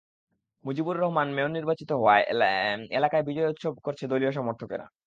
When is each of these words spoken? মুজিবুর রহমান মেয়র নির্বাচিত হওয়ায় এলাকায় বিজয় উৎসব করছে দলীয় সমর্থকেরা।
মুজিবুর 0.65 0.95
রহমান 0.97 1.27
মেয়র 1.35 1.51
নির্বাচিত 1.51 1.89
হওয়ায় 1.93 2.25
এলাকায় 2.91 3.25
বিজয় 3.27 3.51
উৎসব 3.53 3.73
করছে 3.85 4.03
দলীয় 4.11 4.31
সমর্থকেরা। 4.31 4.85